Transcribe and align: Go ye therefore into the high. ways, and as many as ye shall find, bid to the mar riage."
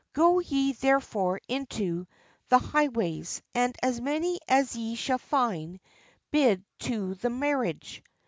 Go 0.13 0.39
ye 0.39 0.73
therefore 0.73 1.39
into 1.47 2.07
the 2.49 2.57
high. 2.57 2.87
ways, 2.87 3.43
and 3.53 3.75
as 3.83 4.01
many 4.01 4.39
as 4.47 4.75
ye 4.75 4.95
shall 4.95 5.19
find, 5.19 5.79
bid 6.31 6.65
to 6.79 7.13
the 7.13 7.29
mar 7.29 7.57
riage." 7.57 8.01